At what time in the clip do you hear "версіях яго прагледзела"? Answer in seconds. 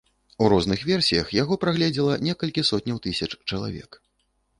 0.91-2.13